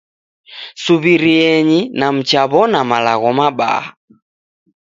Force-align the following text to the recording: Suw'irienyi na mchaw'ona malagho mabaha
Suw'irienyi 0.83 1.79
na 1.99 2.07
mchaw'ona 2.15 2.79
malagho 2.91 3.29
mabaha 3.37 3.91